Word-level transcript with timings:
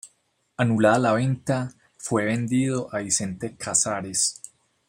Anulada 0.57 0.97
la 0.97 1.13
venta, 1.13 1.71
fue 1.95 2.25
vendido 2.25 2.89
a 2.91 3.01
Vicente 3.01 3.55
Casares. 3.55 4.41